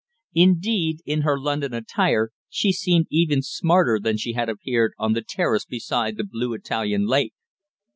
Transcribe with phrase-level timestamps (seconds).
[0.33, 5.21] Indeed, in her London attire she seemed even smarter than she had appeared on the
[5.21, 7.35] terrace beside the blue Italian lake.